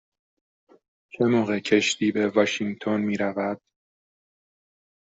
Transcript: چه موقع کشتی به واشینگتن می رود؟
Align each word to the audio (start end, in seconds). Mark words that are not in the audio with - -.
چه 1.13 1.25
موقع 1.25 1.59
کشتی 1.59 2.11
به 2.11 2.27
واشینگتن 2.29 3.01
می 3.01 3.17
رود؟ 3.17 3.61